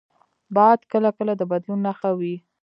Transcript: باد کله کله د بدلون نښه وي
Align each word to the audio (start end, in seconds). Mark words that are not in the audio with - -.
باد 0.55 0.79
کله 0.91 1.09
کله 1.17 1.33
د 1.37 1.41
بدلون 1.51 1.79
نښه 1.87 2.09
وي 2.19 2.35